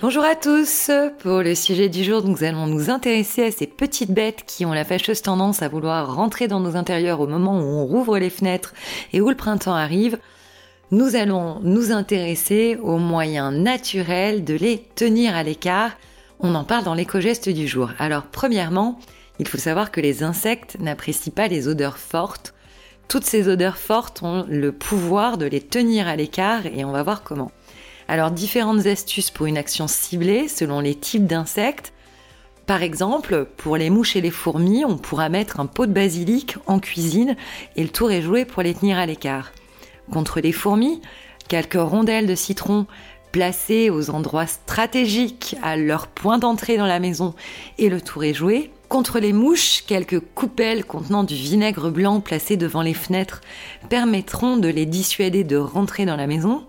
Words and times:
Bonjour 0.00 0.24
à 0.24 0.34
tous 0.34 0.90
Pour 1.20 1.42
le 1.42 1.54
sujet 1.54 1.88
du 1.88 2.02
jour, 2.02 2.24
nous 2.24 2.42
allons 2.42 2.66
nous 2.66 2.90
intéresser 2.90 3.44
à 3.44 3.52
ces 3.52 3.68
petites 3.68 4.10
bêtes 4.10 4.42
qui 4.44 4.66
ont 4.66 4.72
la 4.72 4.84
fâcheuse 4.84 5.22
tendance 5.22 5.62
à 5.62 5.68
vouloir 5.68 6.16
rentrer 6.16 6.48
dans 6.48 6.58
nos 6.58 6.74
intérieurs 6.74 7.20
au 7.20 7.28
moment 7.28 7.56
où 7.56 7.62
on 7.62 7.86
rouvre 7.86 8.18
les 8.18 8.28
fenêtres 8.28 8.74
et 9.12 9.20
où 9.20 9.28
le 9.30 9.36
printemps 9.36 9.74
arrive. 9.74 10.18
Nous 10.90 11.14
allons 11.14 11.60
nous 11.62 11.92
intéresser 11.92 12.76
aux 12.82 12.98
moyens 12.98 13.54
naturels 13.54 14.42
de 14.42 14.54
les 14.54 14.84
tenir 14.96 15.36
à 15.36 15.44
l'écart. 15.44 15.92
On 16.40 16.56
en 16.56 16.64
parle 16.64 16.84
dans 16.84 16.94
l'éco-geste 16.94 17.48
du 17.48 17.68
jour. 17.68 17.90
Alors 18.00 18.24
premièrement, 18.24 18.98
il 19.38 19.46
faut 19.46 19.58
savoir 19.58 19.92
que 19.92 20.00
les 20.00 20.24
insectes 20.24 20.76
n'apprécient 20.80 21.32
pas 21.32 21.46
les 21.46 21.68
odeurs 21.68 21.98
fortes. 21.98 22.52
Toutes 23.06 23.24
ces 23.24 23.48
odeurs 23.48 23.78
fortes 23.78 24.24
ont 24.24 24.44
le 24.48 24.72
pouvoir 24.72 25.38
de 25.38 25.46
les 25.46 25.60
tenir 25.60 26.08
à 26.08 26.16
l'écart 26.16 26.66
et 26.66 26.84
on 26.84 26.90
va 26.90 27.04
voir 27.04 27.22
comment. 27.22 27.52
Alors 28.06 28.30
différentes 28.30 28.86
astuces 28.86 29.30
pour 29.30 29.46
une 29.46 29.56
action 29.56 29.88
ciblée 29.88 30.48
selon 30.48 30.80
les 30.80 30.94
types 30.94 31.26
d'insectes. 31.26 31.92
Par 32.66 32.82
exemple, 32.82 33.46
pour 33.56 33.76
les 33.76 33.90
mouches 33.90 34.16
et 34.16 34.20
les 34.20 34.30
fourmis, 34.30 34.84
on 34.84 34.96
pourra 34.96 35.28
mettre 35.28 35.60
un 35.60 35.66
pot 35.66 35.86
de 35.86 35.92
basilic 35.92 36.56
en 36.66 36.78
cuisine 36.78 37.36
et 37.76 37.82
le 37.82 37.88
tour 37.88 38.10
est 38.10 38.22
joué 38.22 38.44
pour 38.44 38.62
les 38.62 38.74
tenir 38.74 38.98
à 38.98 39.06
l'écart. 39.06 39.52
Contre 40.10 40.40
les 40.40 40.52
fourmis, 40.52 41.00
quelques 41.48 41.74
rondelles 41.74 42.26
de 42.26 42.34
citron 42.34 42.86
placées 43.32 43.90
aux 43.90 44.10
endroits 44.10 44.46
stratégiques 44.46 45.56
à 45.62 45.76
leur 45.76 46.06
point 46.06 46.38
d'entrée 46.38 46.76
dans 46.76 46.86
la 46.86 47.00
maison 47.00 47.34
et 47.78 47.88
le 47.88 48.00
tour 48.00 48.24
est 48.24 48.34
joué. 48.34 48.70
Contre 48.88 49.18
les 49.18 49.32
mouches, 49.32 49.82
quelques 49.86 50.20
coupelles 50.20 50.84
contenant 50.84 51.24
du 51.24 51.34
vinaigre 51.34 51.90
blanc 51.90 52.20
placées 52.20 52.56
devant 52.56 52.82
les 52.82 52.94
fenêtres 52.94 53.40
permettront 53.88 54.56
de 54.56 54.68
les 54.68 54.86
dissuader 54.86 55.42
de 55.42 55.56
rentrer 55.56 56.06
dans 56.06 56.16
la 56.16 56.26
maison. 56.26 56.64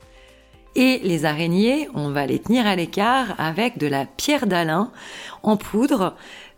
Et 0.75 0.99
les 1.03 1.25
araignées, 1.25 1.87
on 1.93 2.09
va 2.09 2.25
les 2.25 2.39
tenir 2.39 2.67
à 2.67 2.75
l'écart 2.75 3.35
avec 3.37 3.77
de 3.77 3.87
la 3.87 4.05
pierre 4.05 4.45
d'Alain 4.45 4.91
en 5.41 5.55
poudre 5.55 6.15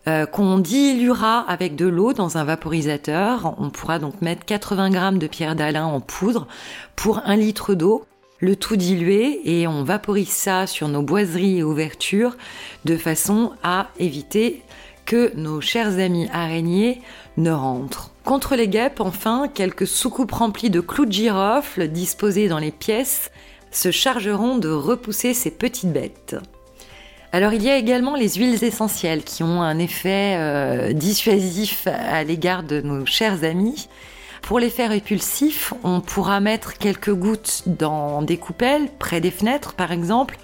euh, 0.08 0.26
qu'on 0.26 0.58
diluera 0.58 1.40
avec 1.48 1.76
de 1.76 1.86
l'eau 1.86 2.12
dans 2.12 2.36
un 2.36 2.44
vaporisateur. 2.44 3.54
On 3.58 3.70
pourra 3.70 3.98
donc 3.98 4.20
mettre 4.20 4.44
80 4.44 4.90
grammes 4.90 5.18
de 5.18 5.28
pierre 5.28 5.54
d'Alain 5.54 5.86
en 5.86 6.00
poudre 6.00 6.48
pour 6.96 7.20
un 7.26 7.36
litre 7.36 7.74
d'eau 7.74 8.04
le 8.40 8.56
tout 8.56 8.76
dilué 8.76 9.40
et 9.44 9.66
on 9.66 9.84
vaporise 9.84 10.30
ça 10.30 10.66
sur 10.66 10.88
nos 10.88 11.02
boiseries 11.02 11.58
et 11.58 11.62
ouvertures 11.62 12.36
de 12.84 12.96
façon 12.96 13.52
à 13.62 13.88
éviter 13.98 14.62
que 15.04 15.34
nos 15.36 15.60
chers 15.60 15.98
amis 15.98 16.28
araignées 16.32 17.00
ne 17.36 17.50
rentrent. 17.50 18.10
Contre 18.24 18.56
les 18.56 18.68
guêpes, 18.68 19.00
enfin, 19.00 19.48
quelques 19.52 19.86
soucoupes 19.86 20.32
remplies 20.32 20.70
de 20.70 20.80
clous 20.80 21.06
de 21.06 21.12
girofle 21.12 21.88
disposées 21.88 22.48
dans 22.48 22.58
les 22.58 22.70
pièces 22.70 23.30
se 23.70 23.90
chargeront 23.90 24.58
de 24.58 24.70
repousser 24.70 25.34
ces 25.34 25.50
petites 25.50 25.92
bêtes. 25.92 26.36
Alors 27.32 27.52
il 27.52 27.62
y 27.62 27.68
a 27.68 27.76
également 27.76 28.16
les 28.16 28.30
huiles 28.30 28.64
essentielles 28.64 29.22
qui 29.22 29.42
ont 29.42 29.60
un 29.60 29.78
effet 29.78 30.36
euh, 30.38 30.92
dissuasif 30.92 31.86
à 31.86 32.24
l'égard 32.24 32.62
de 32.62 32.80
nos 32.80 33.04
chers 33.04 33.44
amis. 33.44 33.88
Pour 34.40 34.58
l'effet 34.58 34.86
répulsif, 34.86 35.74
on 35.84 36.00
pourra 36.00 36.40
mettre 36.40 36.78
quelques 36.78 37.12
gouttes 37.12 37.64
dans 37.66 38.22
des 38.22 38.38
coupelles, 38.38 38.88
près 38.98 39.20
des 39.20 39.30
fenêtres 39.30 39.74
par 39.74 39.92
exemple, 39.92 40.38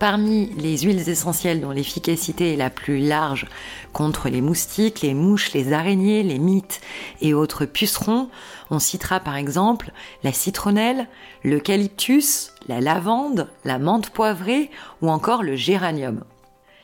Parmi 0.00 0.46
les 0.56 0.78
huiles 0.78 1.10
essentielles 1.10 1.60
dont 1.60 1.72
l'efficacité 1.72 2.54
est 2.54 2.56
la 2.56 2.70
plus 2.70 3.00
large 3.00 3.46
contre 3.92 4.30
les 4.30 4.40
moustiques, 4.40 5.02
les 5.02 5.12
mouches, 5.12 5.52
les 5.52 5.74
araignées, 5.74 6.22
les 6.22 6.38
mites 6.38 6.80
et 7.20 7.34
autres 7.34 7.66
pucerons, 7.66 8.30
on 8.70 8.78
citera 8.78 9.20
par 9.20 9.36
exemple 9.36 9.92
la 10.24 10.32
citronnelle, 10.32 11.06
l'eucalyptus, 11.44 12.52
la 12.66 12.80
lavande, 12.80 13.50
la 13.66 13.78
menthe 13.78 14.08
poivrée 14.08 14.70
ou 15.02 15.10
encore 15.10 15.42
le 15.42 15.54
géranium. 15.54 16.24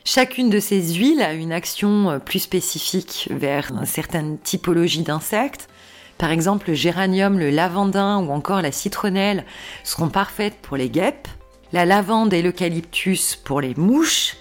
Chacune 0.05 0.51
de 0.51 0.61
ces 0.61 0.83
huiles 0.93 1.23
a 1.23 1.33
une 1.33 1.53
action 1.53 2.21
plus 2.23 2.41
spécifique 2.41 3.31
vers 3.31 3.73
certaines 3.87 4.39
typologies 4.39 5.05
d'insectes. 5.05 5.71
Par 6.19 6.31
exemple, 6.31 6.69
le 6.69 6.75
géranium, 6.75 7.39
le 7.39 7.49
lavandin 7.49 8.19
ou 8.19 8.31
encore 8.31 8.61
la 8.61 8.73
citronnelle 8.73 9.47
seront 9.85 10.11
parfaites 10.11 10.57
pour 10.61 10.77
les 10.77 10.91
guêpes, 10.91 11.29
la 11.77 11.85
lavande 11.85 12.33
et 12.33 12.41
l'eucalyptus 12.41 13.37
pour 13.37 13.61
les 13.61 13.75
mouches 13.75 14.39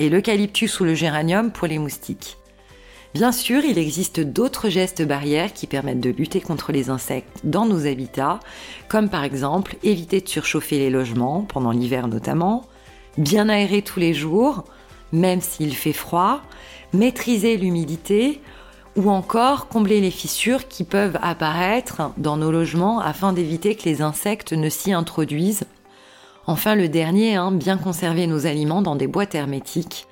et 0.00 0.08
l'eucalyptus 0.08 0.80
ou 0.80 0.84
le 0.84 0.96
géranium 0.96 1.52
pour 1.52 1.68
les 1.68 1.78
moustiques. 1.78 2.36
Bien 3.14 3.30
sûr, 3.30 3.64
il 3.64 3.78
existe 3.78 4.18
d'autres 4.18 4.68
gestes 4.68 5.06
barrières 5.06 5.52
qui 5.52 5.68
permettent 5.68 6.00
de 6.00 6.10
lutter 6.10 6.40
contre 6.40 6.72
les 6.72 6.90
insectes 6.90 7.38
dans 7.44 7.64
nos 7.64 7.86
habitats, 7.86 8.40
comme 8.88 9.08
par 9.08 9.22
exemple 9.22 9.76
éviter 9.84 10.20
de 10.20 10.28
surchauffer 10.28 10.80
les 10.80 10.90
logements, 10.90 11.42
pendant 11.42 11.70
l'hiver 11.70 12.08
notamment, 12.08 12.66
bien 13.18 13.48
aérer 13.48 13.82
tous 13.82 14.00
les 14.00 14.12
jours, 14.12 14.64
même 15.12 15.40
s'il 15.40 15.76
fait 15.76 15.92
froid, 15.92 16.42
maîtriser 16.92 17.56
l'humidité, 17.56 18.40
ou 18.96 19.10
encore 19.10 19.68
combler 19.68 20.00
les 20.00 20.10
fissures 20.10 20.66
qui 20.66 20.82
peuvent 20.82 21.20
apparaître 21.22 22.10
dans 22.16 22.36
nos 22.36 22.50
logements 22.50 22.98
afin 22.98 23.32
d'éviter 23.32 23.76
que 23.76 23.84
les 23.84 24.02
insectes 24.02 24.52
ne 24.52 24.68
s'y 24.68 24.92
introduisent 24.92 25.64
Enfin, 26.48 26.76
le 26.76 26.88
dernier, 26.88 27.36
hein, 27.36 27.52
bien 27.52 27.76
conserver 27.76 28.26
nos 28.26 28.46
aliments 28.46 28.80
dans 28.80 28.96
des 28.96 29.06
boîtes 29.06 29.34
hermétiques. 29.34 30.06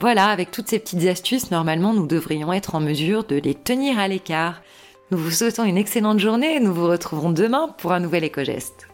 Voilà, 0.00 0.28
avec 0.28 0.50
toutes 0.50 0.68
ces 0.68 0.78
petites 0.78 1.06
astuces, 1.06 1.50
normalement, 1.50 1.92
nous 1.92 2.06
devrions 2.06 2.50
être 2.50 2.74
en 2.74 2.80
mesure 2.80 3.24
de 3.24 3.36
les 3.36 3.54
tenir 3.54 3.98
à 3.98 4.08
l'écart. 4.08 4.62
Nous 5.10 5.18
vous 5.18 5.30
souhaitons 5.30 5.64
une 5.64 5.76
excellente 5.76 6.18
journée 6.18 6.56
et 6.56 6.60
nous 6.60 6.72
vous 6.72 6.86
retrouverons 6.86 7.30
demain 7.30 7.68
pour 7.76 7.92
un 7.92 8.00
nouvel 8.00 8.24
éco-geste. 8.24 8.88